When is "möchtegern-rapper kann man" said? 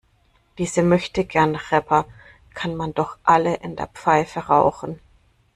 0.81-2.91